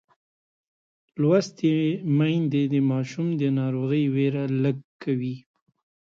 لوستې 1.21 1.75
میندې 2.17 2.63
د 2.73 2.75
ماشوم 2.89 3.27
د 3.41 3.43
ناروغۍ 3.57 4.03
وېره 4.15 4.43
کموي. 5.01 5.35